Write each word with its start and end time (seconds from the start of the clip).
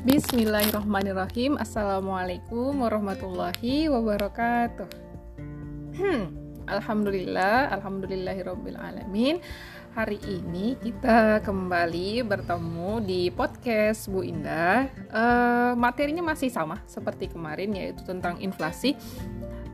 Bismillahirrahmanirrahim. 0.00 1.60
Assalamualaikum 1.60 2.72
warahmatullahi 2.72 3.84
wabarakatuh. 3.92 4.88
Hmm, 5.92 6.32
Alhamdulillah 6.64 7.68
Alhamdulillahirrabbilalamin 7.76 9.44
Hari 9.92 10.16
ini 10.24 10.80
kita 10.80 11.44
kembali 11.44 12.24
bertemu 12.24 13.04
di 13.04 13.28
podcast 13.28 14.08
Bu 14.08 14.24
Indah. 14.24 14.88
Uh, 15.12 15.76
Materinya 15.76 16.32
masih 16.32 16.48
sama 16.48 16.80
seperti 16.88 17.28
kemarin 17.28 17.76
yaitu 17.76 18.00
tentang 18.00 18.40
inflasi. 18.40 18.96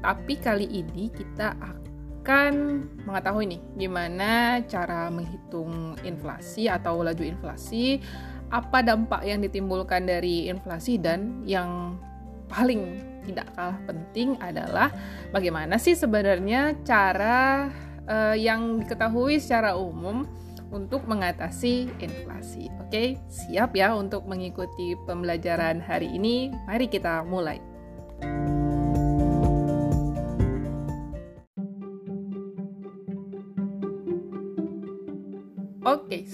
Tapi 0.03 0.43
kali 0.43 0.67
ini 0.67 1.07
kita 1.07 1.55
akan 1.55 2.83
mengetahui 3.07 3.55
nih 3.55 3.61
gimana 3.79 4.59
cara 4.67 5.07
menghitung 5.07 5.95
inflasi 6.03 6.67
atau 6.67 7.07
laju 7.07 7.23
inflasi 7.23 8.03
apa 8.51 8.83
dampak 8.83 9.27
yang 9.27 9.43
ditimbulkan 9.43 10.07
dari 10.07 10.47
inflasi 10.47 10.99
dan 10.99 11.43
yang 11.43 11.99
paling 12.47 13.03
tidak 13.27 13.51
kalah 13.59 13.79
penting 13.91 14.39
adalah 14.39 14.95
bagaimana 15.35 15.83
sih 15.83 15.99
sebenarnya 15.99 16.79
cara 16.87 17.67
uh, 18.07 18.39
yang 18.39 18.79
diketahui 18.87 19.43
secara 19.43 19.75
umum 19.75 20.25
untuk 20.71 21.07
mengatasi 21.07 21.91
inflasi. 22.03 22.71
Oke, 22.83 23.19
siap 23.31 23.75
ya 23.79 23.95
untuk 23.95 24.27
mengikuti 24.27 24.99
pembelajaran 25.07 25.79
hari 25.83 26.11
ini? 26.11 26.51
Mari 26.67 26.91
kita 26.91 27.23
mulai. 27.23 27.76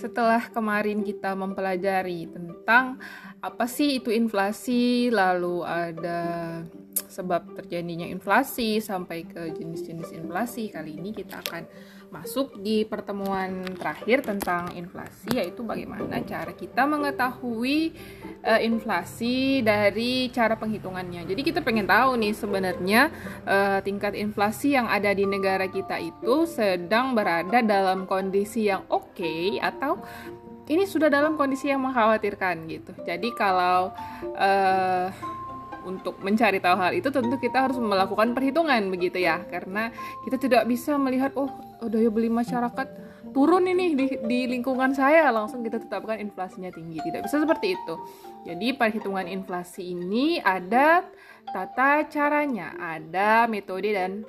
Setelah 0.02 0.50
kemarin 0.50 1.06
kita 1.06 1.38
mempelajari 1.38 2.26
tentang 2.26 2.98
apa 3.38 3.70
sih 3.70 4.02
itu 4.02 4.10
inflasi, 4.10 5.14
lalu 5.14 5.62
ada 5.62 6.20
sebab 7.06 7.54
terjadinya 7.54 8.10
inflasi 8.10 8.82
sampai 8.82 9.22
ke 9.22 9.54
jenis-jenis 9.54 10.10
inflasi, 10.10 10.74
kali 10.74 10.98
ini 10.98 11.14
kita 11.14 11.38
akan 11.38 11.62
masuk 12.12 12.60
di 12.60 12.84
pertemuan 12.84 13.64
terakhir 13.72 14.20
tentang 14.20 14.68
inflasi 14.76 15.32
yaitu 15.40 15.64
bagaimana 15.64 16.20
cara 16.28 16.52
kita 16.52 16.84
mengetahui 16.84 17.96
uh, 18.44 18.60
inflasi 18.60 19.64
dari 19.64 20.28
cara 20.28 20.54
penghitungannya. 20.60 21.24
Jadi 21.24 21.40
kita 21.40 21.64
pengen 21.64 21.88
tahu 21.88 22.20
nih 22.20 22.36
sebenarnya 22.36 23.08
uh, 23.48 23.80
tingkat 23.80 24.12
inflasi 24.12 24.76
yang 24.76 24.92
ada 24.92 25.08
di 25.16 25.24
negara 25.24 25.64
kita 25.72 25.96
itu 25.96 26.44
sedang 26.44 27.16
berada 27.16 27.64
dalam 27.64 28.04
kondisi 28.04 28.68
yang 28.68 28.84
oke 28.92 29.16
okay, 29.16 29.56
atau 29.56 29.96
ini 30.68 30.84
sudah 30.84 31.08
dalam 31.08 31.34
kondisi 31.40 31.72
yang 31.72 31.80
mengkhawatirkan 31.80 32.68
gitu. 32.68 32.92
Jadi 33.08 33.32
kalau 33.34 33.90
uh, 34.36 35.08
untuk 35.82 36.22
mencari 36.22 36.62
tahu 36.62 36.76
hal 36.78 36.92
itu 36.94 37.10
tentu 37.10 37.34
kita 37.42 37.66
harus 37.66 37.78
melakukan 37.78 38.34
perhitungan 38.36 38.86
begitu 38.86 39.18
ya 39.18 39.42
karena 39.50 39.90
kita 40.22 40.38
tidak 40.38 40.62
bisa 40.70 40.94
melihat 40.94 41.34
oh 41.34 41.50
daya 41.88 42.10
beli 42.10 42.28
masyarakat 42.28 42.86
turun 43.32 43.64
ini 43.64 43.96
di, 43.96 44.06
di 44.26 44.40
lingkungan 44.50 44.92
saya 44.92 45.30
langsung 45.32 45.64
kita 45.64 45.80
tetapkan 45.80 46.20
inflasinya 46.20 46.68
tinggi 46.68 47.00
tidak 47.00 47.26
bisa 47.26 47.40
seperti 47.40 47.78
itu 47.78 47.94
jadi 48.44 48.68
perhitungan 48.76 49.26
inflasi 49.30 49.94
ini 49.96 50.42
ada 50.42 51.06
tata 51.50 52.04
caranya 52.10 52.76
ada 52.78 53.48
metode 53.48 53.90
dan 53.94 54.22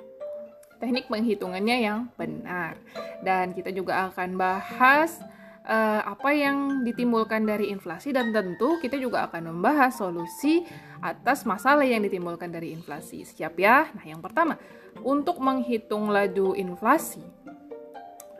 teknik 0.80 1.06
penghitungannya 1.06 1.76
yang 1.84 1.98
benar 2.16 2.80
dan 3.20 3.52
kita 3.52 3.70
juga 3.70 4.10
akan 4.10 4.34
bahas 4.34 5.20
uh, 5.64 6.00
apa 6.04 6.30
yang 6.32 6.84
ditimbulkan 6.84 7.44
dari 7.44 7.72
inflasi 7.72 8.12
dan 8.12 8.30
tentu 8.30 8.78
kita 8.78 9.00
juga 9.00 9.26
akan 9.28 9.56
membahas 9.56 9.96
solusi 9.96 10.64
atas 11.00 11.44
masalah 11.44 11.84
yang 11.84 12.00
ditimbulkan 12.04 12.48
dari 12.48 12.72
inflasi. 12.72 13.24
Siap 13.28 13.54
ya? 13.60 13.88
Nah, 13.92 14.04
yang 14.04 14.24
pertama, 14.24 14.56
untuk 15.04 15.40
menghitung 15.40 16.08
laju 16.08 16.56
inflasi, 16.56 17.20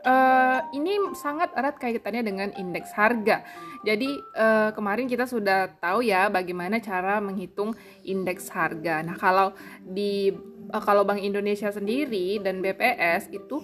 uh, 0.04 0.60
ini 0.76 1.16
sangat 1.16 1.50
erat 1.56 1.80
kaitannya 1.80 2.22
dengan 2.22 2.48
indeks 2.54 2.92
harga. 2.94 3.42
Jadi 3.82 4.20
uh, 4.36 4.70
kemarin 4.76 5.08
kita 5.08 5.24
sudah 5.26 5.72
tahu 5.80 6.04
ya 6.04 6.28
bagaimana 6.28 6.78
cara 6.78 7.18
menghitung 7.18 7.74
indeks 8.04 8.52
harga. 8.52 9.02
Nah, 9.02 9.16
kalau 9.18 9.56
di 9.82 10.30
uh, 10.70 10.82
kalau 10.84 11.02
Bank 11.02 11.24
Indonesia 11.24 11.72
sendiri 11.72 12.38
dan 12.38 12.60
BPS 12.60 13.32
itu 13.32 13.60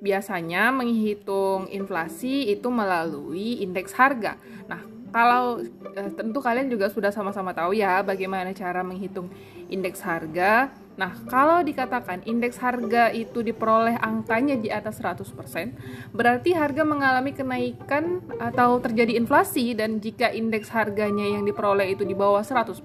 biasanya 0.00 0.72
menghitung 0.72 1.68
inflasi 1.68 2.48
itu 2.48 2.68
melalui 2.72 3.60
indeks 3.60 3.92
harga. 3.92 4.40
Nah, 4.64 4.80
kalau 5.12 5.60
tentu 5.92 6.38
kalian 6.40 6.72
juga 6.72 6.88
sudah 6.88 7.12
sama-sama 7.12 7.52
tahu 7.52 7.76
ya 7.76 8.00
bagaimana 8.00 8.54
cara 8.56 8.80
menghitung 8.80 9.28
indeks 9.68 10.00
harga. 10.00 10.72
Nah, 10.98 11.16
kalau 11.30 11.62
dikatakan 11.62 12.26
indeks 12.26 12.58
harga 12.58 13.08
itu 13.14 13.40
diperoleh 13.40 13.96
angkanya 14.02 14.58
di 14.58 14.68
atas 14.68 14.98
100%, 14.98 15.72
berarti 16.12 16.52
harga 16.52 16.82
mengalami 16.82 17.32
kenaikan 17.32 18.20
atau 18.36 18.76
terjadi 18.82 19.16
inflasi 19.16 19.72
dan 19.72 20.02
jika 20.02 20.28
indeks 20.28 20.68
harganya 20.68 21.24
yang 21.24 21.46
diperoleh 21.46 21.94
itu 21.94 22.02
di 22.04 22.12
bawah 22.12 22.42
100%, 22.44 22.76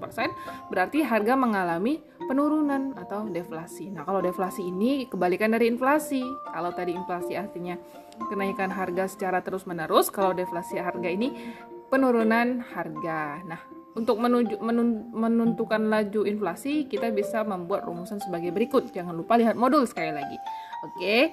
berarti 0.72 1.04
harga 1.04 1.34
mengalami 1.36 2.00
penurunan 2.24 2.96
atau 2.96 3.28
deflasi. 3.28 3.92
Nah, 3.92 4.08
kalau 4.08 4.24
deflasi 4.24 4.64
ini 4.64 5.06
kebalikan 5.06 5.52
dari 5.52 5.68
inflasi. 5.68 6.24
Kalau 6.50 6.72
tadi 6.72 6.96
inflasi 6.96 7.36
artinya 7.36 7.76
kenaikan 8.32 8.72
harga 8.72 9.12
secara 9.12 9.44
terus-menerus, 9.44 10.08
kalau 10.08 10.32
deflasi 10.32 10.80
harga 10.80 11.06
ini 11.06 11.36
penurunan 11.92 12.64
harga. 12.74 13.44
Nah, 13.46 13.60
untuk 13.96 14.20
menuju, 14.20 14.60
menun, 14.60 15.08
menentukan 15.16 15.88
laju 15.88 16.28
inflasi, 16.28 16.84
kita 16.84 17.08
bisa 17.10 17.40
membuat 17.42 17.88
rumusan 17.88 18.20
sebagai 18.20 18.52
berikut. 18.52 18.92
Jangan 18.92 19.16
lupa 19.16 19.40
lihat 19.40 19.56
modul 19.56 19.88
sekali 19.88 20.12
lagi. 20.12 20.36
Oke. 20.84 21.32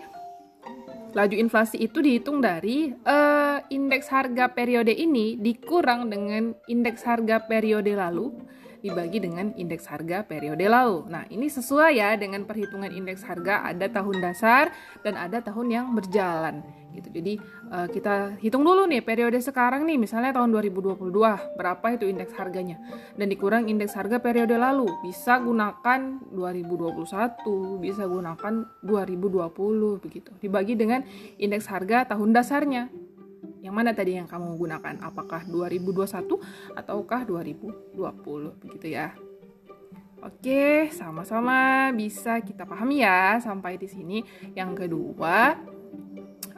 Laju 1.14 1.36
inflasi 1.38 1.78
itu 1.78 2.02
dihitung 2.02 2.42
dari 2.42 2.90
uh, 2.90 3.62
indeks 3.70 4.10
harga 4.10 4.50
periode 4.50 4.90
ini 4.90 5.38
dikurang 5.38 6.10
dengan 6.10 6.58
indeks 6.66 7.06
harga 7.06 7.44
periode 7.46 7.94
lalu 7.94 8.34
dibagi 8.82 9.22
dengan 9.22 9.54
indeks 9.54 9.86
harga 9.88 10.26
periode 10.26 10.66
lalu. 10.66 11.06
Nah, 11.08 11.24
ini 11.30 11.48
sesuai 11.48 12.00
ya 12.02 12.18
dengan 12.18 12.44
perhitungan 12.44 12.90
indeks 12.92 13.24
harga 13.24 13.62
ada 13.62 13.88
tahun 13.88 14.20
dasar 14.20 14.74
dan 15.06 15.16
ada 15.16 15.40
tahun 15.40 15.68
yang 15.70 15.86
berjalan 15.94 16.66
gitu. 16.94 17.10
Jadi 17.10 17.34
uh, 17.74 17.88
kita 17.90 18.38
hitung 18.40 18.62
dulu 18.62 18.86
nih 18.86 19.02
periode 19.02 19.42
sekarang 19.42 19.84
nih 19.84 19.98
misalnya 19.98 20.32
tahun 20.34 20.54
2022 20.54 21.02
berapa 21.58 21.86
itu 21.94 22.06
indeks 22.08 22.34
harganya 22.38 22.78
dan 23.18 23.28
dikurang 23.28 23.68
indeks 23.68 23.98
harga 23.98 24.22
periode 24.22 24.56
lalu 24.56 24.88
bisa 25.02 25.42
gunakan 25.42 26.22
2021 26.30 27.04
bisa 27.82 28.04
gunakan 28.06 28.54
2020 28.86 30.04
begitu 30.04 30.32
dibagi 30.40 30.78
dengan 30.78 31.02
indeks 31.42 31.68
harga 31.68 32.14
tahun 32.16 32.32
dasarnya 32.32 32.90
yang 33.64 33.80
mana 33.80 33.96
tadi 33.96 34.20
yang 34.20 34.28
kamu 34.28 34.60
gunakan? 34.60 35.00
Apakah 35.00 35.48
2021 35.48 36.36
ataukah 36.76 37.24
2020 37.24 38.60
begitu 38.60 38.92
ya? 38.92 39.16
Oke, 40.24 40.88
sama-sama 40.92 41.92
bisa 41.96 42.40
kita 42.44 42.68
pahami 42.68 43.04
ya 43.04 43.40
sampai 43.40 43.80
di 43.80 43.88
sini. 43.88 44.24
Yang 44.56 44.88
kedua, 44.88 45.56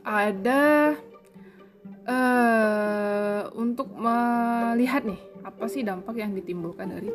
ada 0.05 0.93
uh, 2.05 3.41
untuk 3.57 3.89
melihat 3.97 5.01
nih 5.01 5.17
apa 5.41 5.66
sih 5.66 5.81
dampak 5.81 6.21
yang 6.21 6.38
ditimbulkan 6.38 6.93
dari 6.93 7.09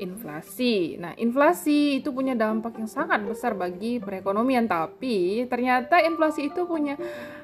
inflasi. 0.00 0.96
Nah, 0.96 1.12
inflasi 1.20 2.00
itu 2.00 2.08
punya 2.08 2.32
dampak 2.32 2.80
yang 2.80 2.88
sangat 2.88 3.20
besar 3.20 3.52
bagi 3.52 4.00
perekonomian, 4.00 4.64
tapi 4.64 5.44
ternyata 5.44 6.00
inflasi 6.00 6.48
itu 6.48 6.64
punya 6.64 6.96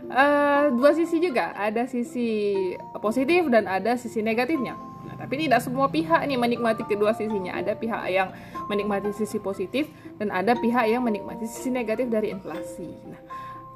uh, 0.09 0.72
dua 0.72 0.97
sisi 0.97 1.20
juga. 1.20 1.53
Ada 1.53 1.84
sisi 1.84 2.56
positif 2.99 3.52
dan 3.52 3.69
ada 3.69 4.00
sisi 4.00 4.25
negatifnya. 4.25 4.72
Nah, 5.05 5.14
tapi 5.20 5.46
tidak 5.46 5.61
semua 5.62 5.93
pihak 5.93 6.25
nih 6.25 6.40
menikmati 6.40 6.82
kedua 6.88 7.12
sisinya. 7.12 7.61
Ada 7.61 7.76
pihak 7.76 8.08
yang 8.08 8.32
menikmati 8.72 9.12
sisi 9.12 9.37
positif 9.37 9.93
dan 10.17 10.32
ada 10.32 10.56
pihak 10.56 10.88
yang 10.88 11.05
menikmati 11.05 11.44
sisi 11.44 11.69
negatif 11.69 12.08
dari 12.08 12.32
inflasi. 12.32 12.88
Nah, 13.05 13.20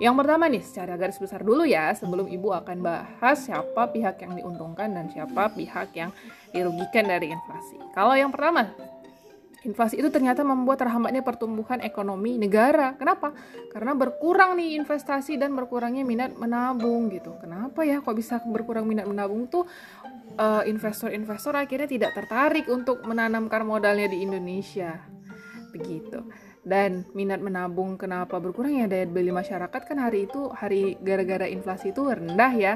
yang 0.01 0.17
pertama 0.17 0.49
nih, 0.49 0.65
secara 0.65 0.97
garis 0.97 1.21
besar 1.21 1.45
dulu 1.45 1.69
ya, 1.69 1.93
sebelum 1.93 2.25
Ibu 2.25 2.57
akan 2.65 2.81
bahas 2.81 3.37
siapa 3.45 3.93
pihak 3.93 4.25
yang 4.25 4.33
diuntungkan 4.33 4.89
dan 4.97 5.13
siapa 5.13 5.53
pihak 5.53 5.93
yang 5.93 6.09
dirugikan 6.57 7.05
dari 7.05 7.29
inflasi. 7.29 7.77
Kalau 7.93 8.17
yang 8.17 8.33
pertama, 8.33 8.73
inflasi 9.61 10.01
itu 10.01 10.09
ternyata 10.09 10.41
membuat 10.41 10.81
terhambatnya 10.81 11.21
pertumbuhan 11.21 11.85
ekonomi 11.85 12.41
negara. 12.41 12.97
Kenapa? 12.97 13.37
Karena 13.69 13.93
berkurang 13.93 14.57
nih 14.57 14.81
investasi 14.81 15.37
dan 15.37 15.53
berkurangnya 15.53 16.01
minat 16.01 16.33
menabung 16.33 17.13
gitu. 17.13 17.37
Kenapa 17.37 17.85
ya 17.85 18.01
kok 18.01 18.17
bisa 18.17 18.41
berkurang 18.49 18.89
minat 18.89 19.05
menabung 19.05 19.53
tuh 19.53 19.69
uh, 20.41 20.65
investor-investor 20.65 21.53
akhirnya 21.61 21.89
tidak 21.93 22.17
tertarik 22.17 22.65
untuk 22.73 23.05
menanamkan 23.05 23.69
modalnya 23.69 24.09
di 24.09 24.25
Indonesia. 24.25 24.97
Begitu 25.77 26.50
dan 26.61 27.09
minat 27.17 27.41
menabung 27.41 27.97
kenapa 27.97 28.37
berkurang 28.37 28.77
ya 28.77 28.85
daya 28.85 29.09
beli 29.09 29.33
masyarakat 29.33 29.81
kan 29.81 29.97
hari 29.97 30.29
itu 30.29 30.53
hari 30.53 31.01
gara-gara 31.01 31.49
inflasi 31.49 31.97
itu 31.97 32.05
rendah 32.05 32.53
ya 32.53 32.75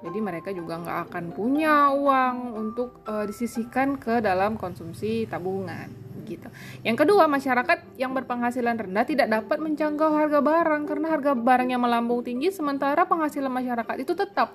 jadi 0.00 0.18
mereka 0.24 0.56
juga 0.56 0.80
nggak 0.80 0.98
akan 1.12 1.24
punya 1.36 1.92
uang 1.92 2.36
untuk 2.56 3.04
uh, 3.04 3.28
disisihkan 3.28 4.00
ke 4.00 4.24
dalam 4.24 4.56
konsumsi 4.56 5.28
tabungan 5.28 6.06
gitu. 6.26 6.50
Yang 6.82 7.06
kedua, 7.06 7.30
masyarakat 7.30 7.94
yang 7.94 8.10
berpenghasilan 8.10 8.74
rendah 8.74 9.06
tidak 9.06 9.30
dapat 9.30 9.62
menjangkau 9.62 10.10
harga 10.10 10.42
barang 10.42 10.82
karena 10.90 11.06
harga 11.14 11.32
barang 11.38 11.68
yang 11.70 11.80
melambung 11.80 12.26
tinggi 12.26 12.50
sementara 12.50 13.06
penghasilan 13.06 13.48
masyarakat 13.48 13.96
itu 14.02 14.12
tetap 14.12 14.52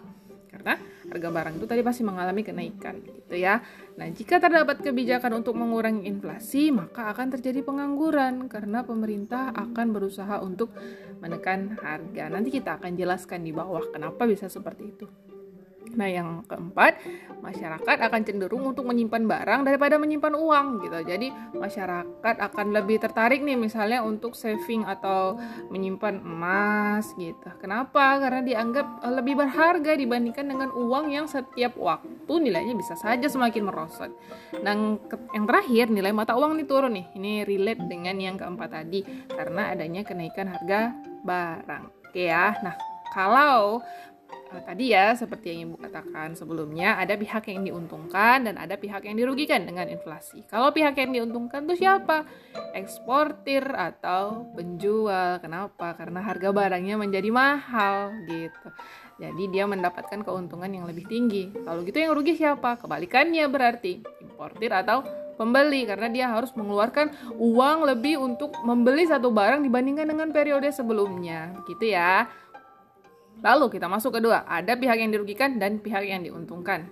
karena 0.61 0.77
harga 1.09 1.29
barang 1.33 1.53
itu 1.57 1.65
tadi 1.65 1.81
pasti 1.81 2.05
mengalami 2.05 2.45
kenaikan 2.45 3.01
gitu 3.01 3.33
ya. 3.33 3.65
Nah, 3.97 4.07
jika 4.13 4.37
terdapat 4.37 4.85
kebijakan 4.85 5.41
untuk 5.41 5.57
mengurangi 5.57 6.05
inflasi, 6.05 6.69
maka 6.69 7.09
akan 7.09 7.33
terjadi 7.33 7.65
pengangguran 7.65 8.45
karena 8.45 8.85
pemerintah 8.85 9.49
akan 9.57 9.89
berusaha 9.89 10.37
untuk 10.45 10.69
menekan 11.19 11.75
harga. 11.81 12.29
Nanti 12.29 12.53
kita 12.53 12.77
akan 12.77 12.93
jelaskan 12.93 13.41
di 13.41 13.51
bawah 13.51 13.89
kenapa 13.89 14.29
bisa 14.29 14.45
seperti 14.47 14.83
itu. 14.85 15.30
Nah, 15.95 16.07
yang 16.07 16.43
keempat, 16.47 17.03
masyarakat 17.43 17.97
akan 18.07 18.21
cenderung 18.23 18.63
untuk 18.63 18.87
menyimpan 18.87 19.27
barang 19.27 19.61
daripada 19.67 19.99
menyimpan 19.99 20.33
uang 20.35 20.67
gitu. 20.87 20.99
Jadi, 21.03 21.27
masyarakat 21.55 22.35
akan 22.39 22.67
lebih 22.71 23.03
tertarik 23.03 23.43
nih 23.43 23.59
misalnya 23.59 24.05
untuk 24.05 24.33
saving 24.37 24.87
atau 24.87 25.35
menyimpan 25.69 26.23
emas 26.23 27.11
gitu. 27.19 27.49
Kenapa? 27.59 28.19
Karena 28.21 28.41
dianggap 28.43 29.03
eh, 29.03 29.13
lebih 29.13 29.33
berharga 29.39 29.91
dibandingkan 29.97 30.45
dengan 30.47 30.69
uang 30.71 31.11
yang 31.11 31.25
setiap 31.27 31.75
waktu 31.75 32.33
nilainya 32.39 32.75
bisa 32.77 32.95
saja 32.95 33.27
semakin 33.27 33.67
merosot. 33.67 34.11
Dan 34.63 35.01
yang 35.35 35.45
terakhir, 35.47 35.91
nilai 35.91 36.15
mata 36.15 36.35
uang 36.37 36.55
ini 36.55 36.63
turun 36.63 36.95
nih. 36.95 37.05
Ini 37.15 37.31
relate 37.43 37.83
dengan 37.87 38.15
yang 38.15 38.35
keempat 38.39 38.69
tadi 38.71 39.03
karena 39.27 39.75
adanya 39.75 40.01
kenaikan 40.07 40.47
harga 40.51 40.95
barang. 41.23 41.83
Oke 42.11 42.27
ya. 42.27 42.55
Nah, 42.59 42.75
kalau 43.11 43.79
tadi 44.59 44.91
ya 44.91 45.15
seperti 45.15 45.55
yang 45.55 45.71
ibu 45.71 45.79
katakan 45.79 46.35
sebelumnya 46.35 46.99
ada 46.99 47.15
pihak 47.15 47.47
yang 47.47 47.63
diuntungkan 47.63 48.43
dan 48.43 48.59
ada 48.59 48.75
pihak 48.75 49.07
yang 49.07 49.15
dirugikan 49.15 49.63
dengan 49.63 49.87
inflasi. 49.87 50.43
Kalau 50.51 50.75
pihak 50.75 50.99
yang 50.99 51.15
diuntungkan 51.15 51.63
tuh 51.63 51.79
siapa? 51.79 52.27
Eksportir 52.75 53.63
atau 53.71 54.51
penjual. 54.51 55.39
Kenapa? 55.39 55.95
Karena 55.95 56.19
harga 56.19 56.51
barangnya 56.51 56.99
menjadi 56.99 57.29
mahal 57.31 58.11
gitu. 58.27 58.67
Jadi 59.21 59.43
dia 59.53 59.69
mendapatkan 59.69 60.25
keuntungan 60.25 60.67
yang 60.67 60.89
lebih 60.89 61.05
tinggi. 61.05 61.53
Kalau 61.63 61.85
gitu 61.85 62.01
yang 62.01 62.11
rugi 62.17 62.35
siapa? 62.35 62.81
Kebalikannya 62.81 63.45
berarti 63.47 64.01
importir 64.19 64.73
atau 64.73 65.05
pembeli 65.37 65.85
karena 65.85 66.09
dia 66.09 66.25
harus 66.29 66.49
mengeluarkan 66.57 67.37
uang 67.37 67.85
lebih 67.85 68.17
untuk 68.17 68.53
membeli 68.65 69.05
satu 69.05 69.29
barang 69.29 69.61
dibandingkan 69.61 70.09
dengan 70.09 70.29
periode 70.33 70.73
sebelumnya. 70.73 71.53
Gitu 71.69 71.93
ya. 71.93 72.25
Lalu 73.41 73.73
kita 73.73 73.89
masuk 73.89 74.21
kedua, 74.21 74.45
ada 74.45 74.77
pihak 74.77 75.01
yang 75.01 75.09
dirugikan 75.09 75.57
dan 75.57 75.81
pihak 75.81 76.05
yang 76.05 76.21
diuntungkan. 76.21 76.85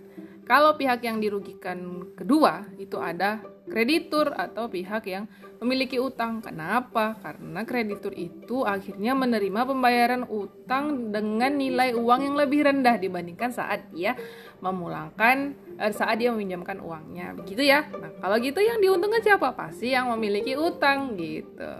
Kalau 0.49 0.73
pihak 0.73 1.05
yang 1.05 1.21
dirugikan 1.21 2.09
kedua 2.17 2.65
itu 2.81 2.97
ada 2.97 3.37
kreditur 3.69 4.33
atau 4.33 4.65
pihak 4.65 5.05
yang 5.05 5.29
memiliki 5.61 6.01
utang. 6.01 6.41
Kenapa? 6.41 7.21
Karena 7.21 7.61
kreditur 7.61 8.09
itu 8.17 8.65
akhirnya 8.65 9.13
menerima 9.13 9.61
pembayaran 9.69 10.25
utang 10.25 11.13
dengan 11.13 11.53
nilai 11.53 11.93
uang 11.93 12.33
yang 12.33 12.35
lebih 12.41 12.65
rendah 12.65 12.97
dibandingkan 12.97 13.53
saat 13.53 13.93
dia 13.93 14.17
memulangkan 14.59 15.55
eh, 15.79 15.91
saat 15.95 16.19
dia 16.19 16.31
meminjamkan 16.35 16.83
uangnya. 16.83 17.35
Begitu 17.35 17.63
ya. 17.63 17.87
Nah, 17.87 18.11
kalau 18.19 18.35
gitu 18.39 18.59
yang 18.59 18.79
diuntungkan 18.83 19.23
siapa? 19.23 19.55
Pasti 19.55 19.95
yang 19.95 20.11
memiliki 20.11 20.55
utang 20.59 21.15
gitu. 21.15 21.71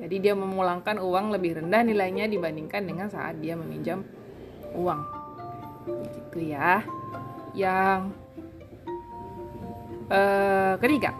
Jadi 0.00 0.16
dia 0.16 0.32
memulangkan 0.32 0.96
uang 0.96 1.34
lebih 1.36 1.60
rendah 1.60 1.84
nilainya 1.84 2.24
dibandingkan 2.30 2.82
dengan 2.88 3.12
saat 3.12 3.36
dia 3.42 3.52
meminjam 3.58 4.00
uang. 4.72 5.00
Gitu 5.84 6.56
ya. 6.56 6.80
Yang 7.52 8.14
uh, 10.08 10.74
ketiga, 10.80 11.12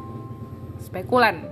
spekulan. 0.81 1.45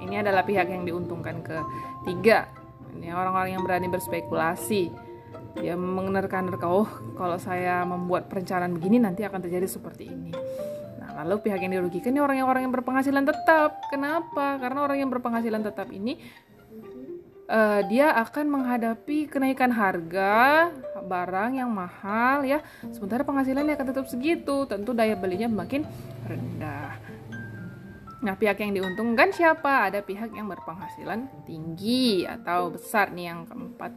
Ini 0.00 0.22
adalah 0.22 0.46
pihak 0.46 0.68
yang 0.70 0.86
diuntungkan 0.86 1.42
ketiga. 1.42 2.52
Ini 2.94 3.16
orang-orang 3.16 3.58
yang 3.58 3.62
berani 3.64 3.88
berspekulasi. 3.88 5.09
Dia 5.58 5.74
menerka-nerka, 5.74 6.66
oh 6.70 6.88
kalau 7.18 7.36
saya 7.40 7.82
membuat 7.82 8.30
perencanaan 8.30 8.70
begini 8.76 9.02
nanti 9.02 9.26
akan 9.26 9.42
terjadi 9.42 9.66
seperti 9.66 10.06
ini. 10.06 10.30
Nah, 11.02 11.26
lalu 11.26 11.50
pihak 11.50 11.58
yang 11.58 11.74
dirugikan 11.74 12.14
ini 12.14 12.22
orang-orang 12.22 12.68
yang 12.68 12.74
berpenghasilan 12.74 13.26
tetap. 13.26 13.82
Kenapa? 13.90 14.62
Karena 14.62 14.86
orang 14.86 15.02
yang 15.02 15.10
berpenghasilan 15.10 15.66
tetap 15.66 15.90
ini 15.90 16.16
uh, 17.50 17.80
dia 17.90 18.14
akan 18.14 18.46
menghadapi 18.46 19.26
kenaikan 19.26 19.74
harga 19.74 20.70
barang 21.02 21.58
yang 21.58 21.68
mahal 21.68 22.46
ya 22.46 22.62
sementara 22.94 23.26
penghasilannya 23.26 23.74
akan 23.74 23.88
tetap 23.90 24.06
segitu 24.06 24.64
tentu 24.70 24.94
daya 24.94 25.18
belinya 25.18 25.50
makin 25.50 25.82
rendah 26.24 26.94
nah 28.20 28.36
pihak 28.36 28.60
yang 28.60 28.76
diuntungkan 28.76 29.32
siapa 29.32 29.90
ada 29.90 30.04
pihak 30.04 30.30
yang 30.36 30.46
berpenghasilan 30.46 31.26
tinggi 31.48 32.28
atau 32.28 32.76
besar 32.76 33.10
nih 33.10 33.32
yang 33.32 33.48
keempat 33.48 33.96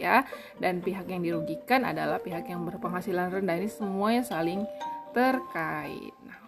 ya. 0.00 0.24
Dan 0.58 0.80
pihak 0.80 1.06
yang 1.08 1.22
dirugikan 1.22 1.86
adalah 1.86 2.20
pihak 2.20 2.48
yang 2.48 2.62
berpenghasilan 2.66 3.30
rendah. 3.30 3.56
Ini 3.58 3.70
semuanya 3.70 4.22
saling 4.26 4.66
terkait. 5.14 6.14
Nah 6.26 6.44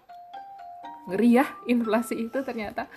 ngeri 1.07 1.39
ya 1.39 1.47
inflasi 1.71 2.27
itu 2.27 2.39
ternyata. 2.43 2.91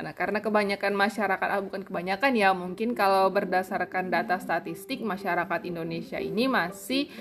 Nah 0.00 0.16
karena 0.16 0.40
kebanyakan 0.40 0.96
masyarakat 0.96 1.48
ah, 1.48 1.60
bukan 1.60 1.84
kebanyakan 1.84 2.32
ya 2.32 2.56
mungkin 2.56 2.96
kalau 2.96 3.28
berdasarkan 3.28 4.08
data 4.08 4.40
statistik 4.40 5.04
masyarakat 5.04 5.60
Indonesia 5.68 6.16
ini 6.16 6.48
masih 6.48 7.12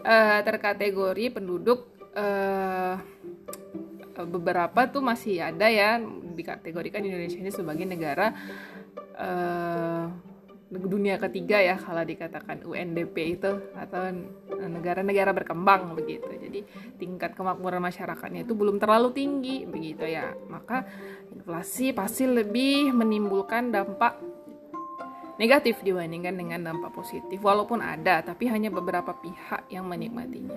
uh, 0.00 0.40
terkategori 0.40 1.36
penduduk 1.36 1.92
uh, 2.16 2.96
beberapa 4.16 4.88
tuh 4.88 5.04
masih 5.04 5.44
ada 5.44 5.68
ya 5.68 6.00
dikategorikan 6.32 7.04
Indonesia 7.04 7.36
ini 7.36 7.52
sebagai 7.52 7.84
negara 7.84 8.32
uh, 9.20 10.31
dunia 10.72 11.20
ketiga 11.20 11.60
ya 11.60 11.76
kalau 11.76 12.00
dikatakan 12.00 12.64
UNDP 12.64 13.36
itu 13.36 13.52
atau 13.76 14.08
negara-negara 14.56 15.36
berkembang 15.36 15.92
begitu. 15.92 16.32
Jadi 16.32 16.64
tingkat 16.96 17.36
kemakmuran 17.36 17.84
masyarakatnya 17.84 18.48
itu 18.48 18.56
belum 18.56 18.80
terlalu 18.80 19.12
tinggi 19.12 19.68
begitu 19.68 20.08
ya. 20.08 20.32
Maka 20.48 20.88
inflasi 21.28 21.92
pasti 21.92 22.24
lebih 22.24 22.96
menimbulkan 22.96 23.68
dampak 23.68 24.16
negatif 25.36 25.80
dibandingkan 25.84 26.38
dengan 26.38 26.72
dampak 26.72 26.92
positif 26.92 27.40
walaupun 27.42 27.82
ada 27.82 28.22
tapi 28.24 28.48
hanya 28.48 28.72
beberapa 28.72 29.12
pihak 29.12 29.68
yang 29.68 29.84
menikmatinya. 29.84 30.56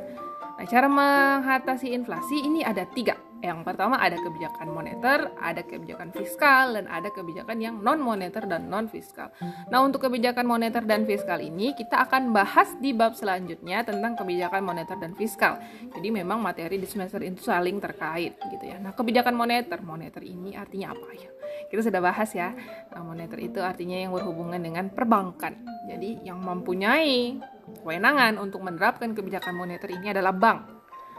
Cara 0.66 0.90
mengatasi 0.90 1.94
inflasi 1.94 2.42
ini 2.42 2.66
ada 2.66 2.84
tiga 2.90 3.16
yang 3.46 3.62
pertama 3.62 4.02
ada 4.02 4.18
kebijakan 4.18 4.74
moneter, 4.74 5.30
ada 5.38 5.62
kebijakan 5.62 6.10
fiskal, 6.10 6.74
dan 6.74 6.90
ada 6.90 7.14
kebijakan 7.14 7.62
yang 7.62 7.76
non 7.78 8.02
moneter 8.02 8.42
dan 8.50 8.74
non 8.74 8.90
fiskal. 8.90 9.30
Nah 9.70 9.86
untuk 9.86 10.10
kebijakan 10.10 10.50
moneter 10.50 10.82
dan 10.82 11.06
fiskal 11.06 11.38
ini 11.38 11.78
kita 11.78 12.10
akan 12.10 12.34
bahas 12.34 12.74
di 12.82 12.96
bab 12.98 13.14
selanjutnya 13.14 13.86
tentang 13.86 14.18
kebijakan 14.18 14.66
moneter 14.66 14.98
dan 14.98 15.14
fiskal. 15.14 15.62
Jadi 15.94 16.10
memang 16.10 16.42
materi 16.42 16.82
di 16.82 16.90
semester 16.90 17.22
itu 17.22 17.46
saling 17.46 17.78
terkait 17.78 18.34
gitu 18.40 18.66
ya. 18.66 18.82
Nah 18.82 18.98
kebijakan 18.98 19.38
moneter, 19.38 19.78
moneter 19.86 20.26
ini 20.26 20.58
artinya 20.58 20.98
apa 20.98 21.10
ya? 21.14 21.30
Kita 21.70 21.82
sudah 21.86 22.02
bahas 22.02 22.30
ya. 22.34 22.54
Nah, 22.94 23.02
moneter 23.02 23.42
itu 23.42 23.58
artinya 23.58 23.98
yang 23.98 24.14
berhubungan 24.14 24.62
dengan 24.62 24.86
perbankan. 24.94 25.66
Jadi 25.90 26.22
yang 26.28 26.38
mempunyai 26.38 27.42
kewenangan 27.82 28.38
untuk 28.38 28.62
menerapkan 28.62 29.14
kebijakan 29.14 29.58
moneter 29.58 29.90
ini 29.90 30.14
adalah 30.14 30.34
bank 30.34 30.76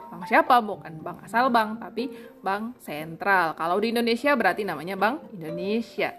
Bank 0.06 0.30
siapa? 0.30 0.62
Bukan 0.62 1.02
bank 1.02 1.26
asal 1.26 1.50
bank, 1.50 1.82
tapi 1.82 2.10
bank 2.40 2.78
sentral. 2.78 3.58
Kalau 3.58 3.76
di 3.82 3.90
Indonesia 3.90 4.32
berarti 4.38 4.62
namanya 4.62 4.94
Bank 4.94 5.34
Indonesia. 5.34 6.14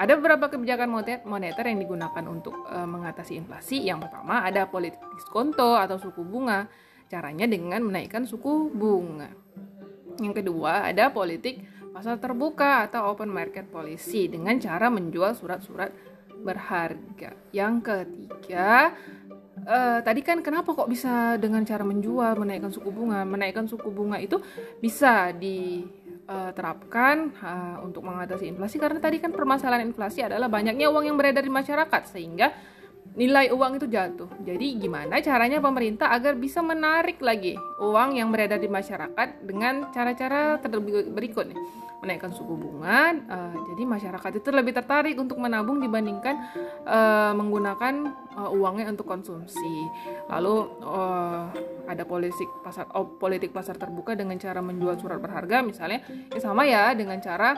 Ada 0.00 0.16
beberapa 0.16 0.48
kebijakan 0.48 0.88
moneter 1.28 1.64
yang 1.68 1.76
digunakan 1.76 2.24
untuk 2.24 2.64
e, 2.72 2.78
mengatasi 2.88 3.36
inflasi. 3.36 3.84
Yang 3.84 4.08
pertama 4.08 4.40
ada 4.40 4.64
politik 4.64 5.02
diskonto 5.12 5.76
atau 5.76 6.00
suku 6.00 6.24
bunga. 6.24 6.70
Caranya 7.10 7.44
dengan 7.44 7.84
menaikkan 7.84 8.24
suku 8.24 8.72
bunga. 8.72 9.28
Yang 10.22 10.40
kedua 10.40 10.88
ada 10.88 11.12
politik 11.12 11.60
pasar 11.90 12.16
terbuka 12.22 12.86
atau 12.88 13.12
open 13.12 13.28
market 13.28 13.66
policy 13.68 14.30
dengan 14.30 14.56
cara 14.62 14.88
menjual 14.88 15.36
surat-surat 15.36 15.92
berharga. 16.40 17.36
Yang 17.52 17.74
ketiga 17.84 18.96
uh, 19.66 19.98
tadi 20.04 20.20
kan 20.24 20.40
kenapa 20.40 20.72
kok 20.72 20.88
bisa 20.88 21.36
dengan 21.36 21.64
cara 21.66 21.84
menjual 21.84 22.36
menaikkan 22.38 22.72
suku 22.72 22.88
bunga? 22.92 23.24
Menaikkan 23.26 23.66
suku 23.68 23.88
bunga 23.92 24.16
itu 24.20 24.40
bisa 24.78 25.32
diterapkan 25.36 27.16
uh, 27.42 27.76
untuk 27.84 28.04
mengatasi 28.04 28.48
inflasi. 28.52 28.76
Karena 28.80 29.00
tadi 29.02 29.20
kan 29.20 29.32
permasalahan 29.32 29.84
inflasi 29.88 30.24
adalah 30.24 30.48
banyaknya 30.48 30.88
uang 30.88 31.10
yang 31.10 31.16
beredar 31.20 31.44
di 31.44 31.52
masyarakat 31.52 32.02
sehingga 32.08 32.52
nilai 33.14 33.50
uang 33.50 33.82
itu 33.82 33.86
jatuh. 33.90 34.30
Jadi 34.46 34.78
gimana 34.78 35.18
caranya 35.18 35.58
pemerintah 35.58 36.14
agar 36.14 36.38
bisa 36.38 36.62
menarik 36.62 37.18
lagi 37.18 37.58
uang 37.82 38.18
yang 38.18 38.30
beredar 38.30 38.62
di 38.62 38.70
masyarakat 38.70 39.42
dengan 39.42 39.90
cara-cara 39.90 40.60
berikut 41.10 41.50
nih 41.50 41.58
menaikkan 42.00 42.32
suku 42.32 42.56
bunga, 42.56 43.12
uh, 43.28 43.54
jadi 43.72 43.84
masyarakat 43.84 44.40
itu 44.40 44.48
lebih 44.48 44.72
tertarik 44.72 45.20
untuk 45.20 45.36
menabung 45.36 45.84
dibandingkan 45.84 46.32
uh, 46.88 47.36
menggunakan 47.36 48.16
uh, 48.40 48.50
uangnya 48.56 48.88
untuk 48.88 49.04
konsumsi. 49.04 49.84
Lalu 50.32 50.80
uh, 50.80 51.52
ada 51.84 52.02
politik 52.08 52.48
pasar 52.64 52.88
oh, 52.96 53.04
politik 53.20 53.52
pasar 53.52 53.76
terbuka 53.76 54.16
dengan 54.16 54.40
cara 54.40 54.64
menjual 54.64 54.96
surat 54.96 55.20
berharga 55.20 55.60
misalnya 55.60 56.00
ya 56.32 56.40
sama 56.40 56.64
ya 56.64 56.96
dengan 56.96 57.20
cara 57.20 57.52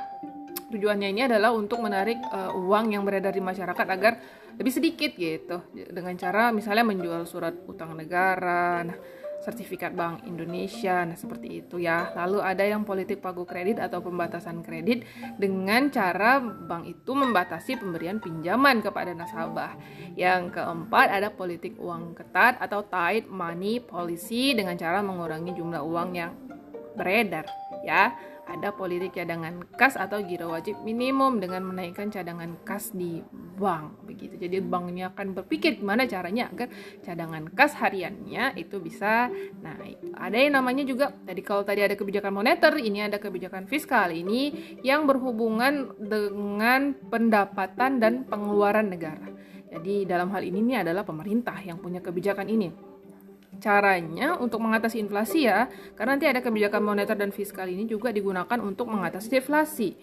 tujuannya 0.72 1.08
ini 1.12 1.28
adalah 1.28 1.52
untuk 1.52 1.84
menarik 1.84 2.16
uh, 2.32 2.56
uang 2.56 2.96
yang 2.96 3.04
beredar 3.04 3.32
di 3.32 3.44
masyarakat 3.44 3.86
agar 3.86 4.16
lebih 4.56 4.72
sedikit 4.72 5.12
gitu 5.16 5.64
dengan 5.72 6.12
cara 6.16 6.52
misalnya 6.52 6.84
menjual 6.84 7.24
surat 7.24 7.56
utang 7.68 7.96
negara 7.96 8.84
nah 8.84 8.96
sertifikat 9.42 9.90
Bank 9.98 10.22
Indonesia. 10.22 11.02
Nah, 11.02 11.18
seperti 11.18 11.66
itu 11.66 11.82
ya. 11.82 12.14
Lalu 12.14 12.38
ada 12.38 12.62
yang 12.62 12.86
politik 12.86 13.18
pagu 13.18 13.42
kredit 13.42 13.82
atau 13.82 13.98
pembatasan 13.98 14.62
kredit 14.62 15.02
dengan 15.34 15.90
cara 15.90 16.38
bank 16.38 16.86
itu 16.86 17.10
membatasi 17.10 17.82
pemberian 17.82 18.22
pinjaman 18.22 18.78
kepada 18.78 19.10
nasabah. 19.12 19.74
Yang 20.14 20.54
keempat 20.54 21.10
ada 21.10 21.34
politik 21.34 21.74
uang 21.82 22.14
ketat 22.14 22.62
atau 22.62 22.86
tight 22.86 23.26
money 23.26 23.82
policy 23.82 24.54
dengan 24.54 24.78
cara 24.78 25.02
mengurangi 25.02 25.58
jumlah 25.58 25.82
uang 25.82 26.10
yang 26.14 26.32
beredar 26.94 27.48
ya 27.82 28.14
ada 28.42 28.74
politik 28.74 29.14
cadangan 29.14 29.62
kas 29.78 29.94
atau 29.94 30.18
giro 30.26 30.50
wajib 30.50 30.74
minimum 30.82 31.38
dengan 31.38 31.62
menaikkan 31.62 32.10
cadangan 32.10 32.58
kas 32.66 32.90
di 32.90 33.22
bank 33.56 34.02
begitu. 34.02 34.34
Jadi 34.34 34.58
banknya 34.58 35.14
akan 35.14 35.38
berpikir 35.38 35.78
gimana 35.78 36.10
caranya 36.10 36.50
agar 36.50 36.68
cadangan 37.06 37.46
kas 37.54 37.78
hariannya 37.78 38.58
itu 38.58 38.82
bisa 38.82 39.30
naik. 39.62 40.02
Ada 40.18 40.36
yang 40.36 40.58
namanya 40.58 40.82
juga 40.82 41.14
tadi 41.14 41.42
kalau 41.46 41.62
tadi 41.62 41.86
ada 41.86 41.94
kebijakan 41.94 42.34
moneter, 42.34 42.74
ini 42.82 43.06
ada 43.06 43.22
kebijakan 43.22 43.70
fiskal 43.70 44.10
ini 44.10 44.74
yang 44.82 45.06
berhubungan 45.06 45.94
dengan 46.02 46.98
pendapatan 47.08 48.02
dan 48.02 48.26
pengeluaran 48.26 48.90
negara. 48.90 49.30
Jadi 49.72 50.04
dalam 50.04 50.28
hal 50.34 50.44
ini 50.44 50.58
ini 50.60 50.74
adalah 50.76 51.06
pemerintah 51.06 51.56
yang 51.64 51.80
punya 51.80 52.04
kebijakan 52.04 52.44
ini 52.50 52.91
caranya 53.62 54.34
untuk 54.42 54.58
mengatasi 54.58 54.98
inflasi 54.98 55.46
ya, 55.46 55.70
karena 55.94 56.18
nanti 56.18 56.26
ada 56.26 56.42
kebijakan 56.42 56.82
moneter 56.82 57.14
dan 57.14 57.30
fiskal 57.30 57.70
ini 57.70 57.86
juga 57.86 58.10
digunakan 58.10 58.58
untuk 58.58 58.90
mengatasi 58.90 59.28
deflasi. 59.30 59.94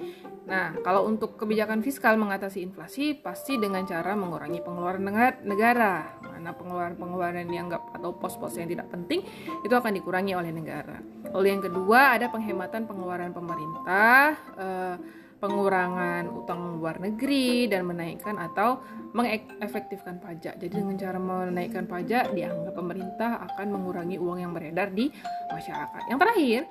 Nah, 0.49 0.73
kalau 0.81 1.05
untuk 1.05 1.37
kebijakan 1.37 1.85
fiskal 1.85 2.17
mengatasi 2.17 2.65
inflasi 2.65 3.13
pasti 3.13 3.61
dengan 3.61 3.85
cara 3.85 4.17
mengurangi 4.17 4.65
pengeluaran 4.65 5.05
negara. 5.45 6.17
Mana 6.25 6.57
pengeluaran-pengeluaran 6.57 7.45
yang 7.53 7.69
enggak 7.69 7.85
atau 7.93 8.17
pos-pos 8.17 8.57
yang 8.57 8.65
tidak 8.65 8.89
penting 8.89 9.21
itu 9.61 9.73
akan 9.75 9.93
dikurangi 9.93 10.33
oleh 10.33 10.49
negara. 10.49 10.97
Lalu 11.35 11.47
yang 11.53 11.61
kedua 11.61 12.17
ada 12.17 12.33
penghematan 12.33 12.89
pengeluaran 12.89 13.29
pemerintah. 13.29 14.39
Eh, 14.57 14.95
pengurangan 15.39 16.27
utang 16.29 16.77
luar 16.77 16.99
negeri 16.99 17.71
dan 17.71 17.87
menaikkan 17.87 18.35
atau 18.35 18.83
mengefektifkan 19.15 20.19
pajak. 20.19 20.59
Jadi 20.59 20.75
dengan 20.83 20.99
cara 20.99 21.17
menaikkan 21.17 21.87
pajak 21.87 22.35
dianggap 22.35 22.75
pemerintah 22.75 23.39
akan 23.49 23.67
mengurangi 23.71 24.19
uang 24.19 24.43
yang 24.43 24.51
beredar 24.51 24.91
di 24.91 25.09
masyarakat. 25.49 26.11
Yang 26.11 26.19
terakhir, 26.19 26.61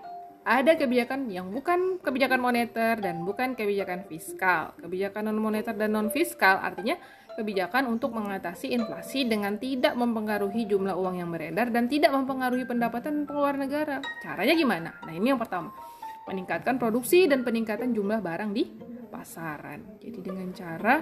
ada 0.48 0.72
kebijakan 0.80 1.28
yang 1.28 1.52
bukan 1.52 2.00
kebijakan 2.00 2.40
moneter 2.40 2.96
dan 3.00 3.24
bukan 3.24 3.52
kebijakan 3.52 4.04
fiskal. 4.08 4.76
Kebijakan 4.80 5.28
non 5.28 5.40
moneter 5.40 5.76
dan 5.76 5.92
non 5.92 6.08
fiskal 6.08 6.60
artinya 6.60 6.96
kebijakan 7.36 7.86
untuk 7.86 8.16
mengatasi 8.16 8.74
inflasi 8.74 9.28
dengan 9.28 9.60
tidak 9.62 9.94
mempengaruhi 9.94 10.66
jumlah 10.66 10.96
uang 10.96 11.22
yang 11.22 11.30
beredar 11.30 11.70
dan 11.70 11.86
tidak 11.86 12.10
mempengaruhi 12.10 12.66
pendapatan 12.66 13.28
pengeluaran 13.28 13.62
negara. 13.62 13.96
Caranya 14.24 14.54
gimana? 14.58 14.90
Nah, 15.06 15.12
ini 15.14 15.30
yang 15.30 15.38
pertama 15.38 15.70
meningkatkan 16.28 16.76
produksi 16.76 17.24
dan 17.24 17.42
peningkatan 17.42 17.96
jumlah 17.96 18.20
barang 18.20 18.52
di 18.52 18.68
pasaran. 19.08 19.98
Jadi 19.98 20.18
dengan 20.20 20.48
cara 20.52 21.00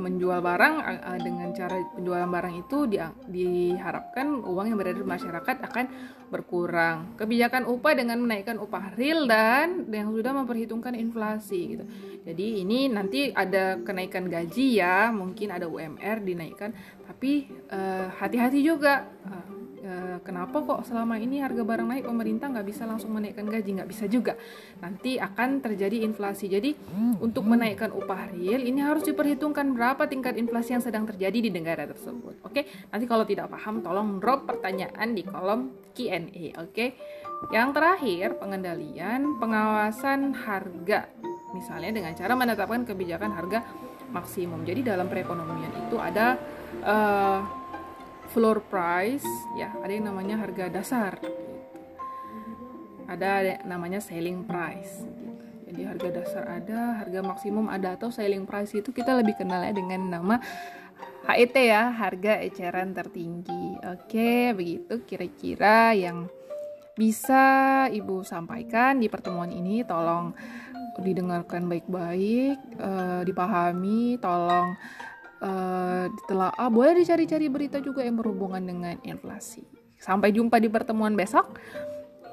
menjual 0.00 0.40
barang 0.40 0.74
dengan 1.20 1.52
cara 1.52 1.76
penjualan 1.92 2.26
barang 2.26 2.54
itu 2.56 2.88
di, 2.88 2.96
diharapkan 3.28 4.40
uang 4.42 4.66
yang 4.72 4.78
beredar 4.80 5.04
di 5.04 5.06
masyarakat 5.06 5.56
akan 5.60 5.86
berkurang. 6.32 7.14
Kebijakan 7.20 7.68
upah 7.68 7.92
dengan 7.94 8.16
menaikkan 8.22 8.56
upah 8.56 8.96
real 8.96 9.28
dan 9.28 9.84
yang 9.92 10.10
sudah 10.10 10.32
memperhitungkan 10.32 10.96
inflasi 10.96 11.76
gitu. 11.76 11.84
Jadi 12.24 12.64
ini 12.64 12.88
nanti 12.88 13.28
ada 13.32 13.80
kenaikan 13.80 14.28
gaji 14.28 14.80
ya, 14.80 15.12
mungkin 15.12 15.52
ada 15.52 15.68
UMR 15.68 16.20
dinaikkan, 16.24 16.72
tapi 17.04 17.48
eh, 17.68 18.06
hati-hati 18.08 18.60
uh, 18.60 18.64
juga. 18.64 19.08
Uh, 19.24 19.59
e, 19.80 19.92
kenapa 20.22 20.60
kok 20.62 20.86
selama 20.86 21.16
ini 21.16 21.40
harga 21.40 21.64
barang 21.64 21.88
naik 21.88 22.04
pemerintah 22.06 22.52
nggak 22.52 22.66
bisa 22.68 22.84
langsung 22.84 23.16
menaikkan 23.16 23.48
gaji? 23.48 23.80
Nggak 23.80 23.90
bisa 23.90 24.04
juga. 24.06 24.36
Nanti 24.84 25.16
akan 25.16 25.64
terjadi 25.64 26.04
inflasi. 26.04 26.46
Jadi 26.46 26.76
untuk 27.18 27.48
menaikkan 27.48 27.90
upah 27.90 28.30
real 28.36 28.62
ini 28.62 28.84
harus 28.84 29.02
diperhitungkan 29.04 29.72
berapa 29.74 30.06
tingkat 30.06 30.36
inflasi 30.36 30.76
yang 30.76 30.84
sedang 30.84 31.04
terjadi 31.08 31.38
di 31.40 31.50
negara 31.50 31.88
tersebut. 31.88 32.44
Oke? 32.44 32.68
Nanti 32.92 33.04
kalau 33.08 33.24
tidak 33.24 33.50
paham 33.50 33.80
tolong 33.80 34.20
drop 34.22 34.46
pertanyaan 34.46 35.16
di 35.16 35.24
kolom 35.24 35.74
Q&A 35.96 36.54
oke? 36.60 36.86
Yang 37.50 37.68
terakhir 37.72 38.36
pengendalian 38.36 39.40
pengawasan 39.40 40.36
harga. 40.36 41.08
Misalnya 41.50 41.90
dengan 41.90 42.12
cara 42.14 42.32
menetapkan 42.36 42.84
kebijakan 42.86 43.32
harga 43.34 43.64
maksimum. 44.12 44.66
Jadi 44.66 44.84
dalam 44.84 45.06
perekonomian 45.06 45.72
itu 45.86 45.96
ada 45.98 46.36
uh, 46.82 47.59
floor 48.30 48.62
price 48.70 49.26
ya 49.58 49.74
ada 49.82 49.90
yang 49.90 50.06
namanya 50.06 50.38
harga 50.38 50.70
dasar. 50.70 51.18
Ada 53.10 53.66
namanya 53.66 53.98
selling 53.98 54.46
price. 54.46 55.02
Jadi 55.66 55.82
harga 55.86 56.08
dasar 56.14 56.44
ada 56.46 57.02
harga 57.02 57.20
maksimum 57.22 57.66
ada 57.70 57.94
atau 57.98 58.10
selling 58.10 58.46
price 58.46 58.74
itu 58.74 58.90
kita 58.94 59.18
lebih 59.18 59.38
kenal 59.38 59.62
ya 59.62 59.74
dengan 59.74 60.02
nama 60.10 60.38
HET 61.26 61.54
ya 61.54 61.90
harga 61.90 62.38
eceran 62.42 62.94
tertinggi. 62.94 63.78
Oke 63.82 64.54
begitu 64.54 65.02
kira-kira 65.06 65.94
yang 65.94 66.30
bisa 66.94 67.86
ibu 67.90 68.22
sampaikan 68.26 68.98
di 68.98 69.06
pertemuan 69.06 69.50
ini 69.50 69.82
tolong 69.86 70.34
didengarkan 71.00 71.64
baik-baik 71.64 72.60
uh, 72.76 73.22
dipahami 73.24 74.20
tolong 74.20 74.76
uh, 75.42 76.06
ditelaah 76.08 76.68
boleh 76.70 76.96
dicari-cari 77.00 77.50
berita 77.50 77.82
juga 77.82 78.04
yang 78.04 78.16
berhubungan 78.16 78.62
dengan 78.62 78.96
inflasi 79.04 79.64
sampai 80.00 80.32
jumpa 80.32 80.56
di 80.56 80.68
pertemuan 80.72 81.12
besok 81.12 81.60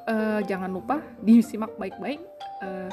uh, 0.08 0.40
jangan 0.46 0.72
lupa 0.72 1.04
disimak 1.20 1.76
baik-baik 1.76 2.22
uh, 2.64 2.92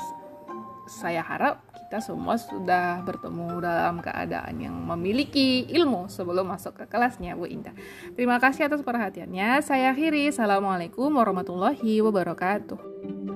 saya 0.84 1.24
harap 1.24 1.64
kita 1.94 2.00
semua 2.00 2.34
sudah 2.36 3.00
bertemu 3.06 3.62
dalam 3.62 4.02
keadaan 4.02 4.58
yang 4.58 4.74
memiliki 4.74 5.64
ilmu 5.70 6.10
sebelum 6.10 6.50
masuk 6.50 6.74
ke 6.74 6.84
kelasnya 6.90 7.38
Bu 7.38 7.46
Indah. 7.46 7.72
Terima 8.18 8.42
kasih 8.42 8.66
atas 8.66 8.82
perhatiannya. 8.82 9.62
Saya 9.62 9.94
akhiri. 9.94 10.28
Assalamualaikum 10.28 11.08
warahmatullahi 11.14 12.02
wabarakatuh. 12.02 13.33